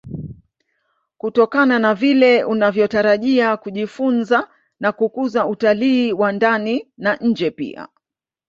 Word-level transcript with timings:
kutokana 1.17 1.79
na 1.79 1.95
vile 1.95 2.43
unavyotarajia 2.43 3.57
kujifunza 3.57 4.49
na 4.79 4.91
kukuza 4.91 5.45
utalii 5.45 6.13
wa 6.13 6.31
ndani 6.31 6.91
na 6.97 7.15
nje 7.15 7.51
pia 7.51 7.87